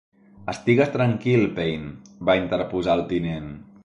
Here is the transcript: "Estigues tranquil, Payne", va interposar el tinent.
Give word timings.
"Estigues 0.53 0.89
tranquil, 0.95 1.45
Payne", 1.59 1.91
va 2.31 2.37
interposar 2.39 2.97
el 3.01 3.05
tinent. 3.13 3.53